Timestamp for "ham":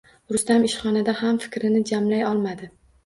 1.19-1.39